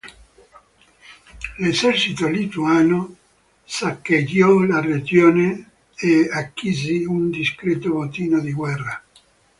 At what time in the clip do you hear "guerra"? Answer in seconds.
8.51-9.03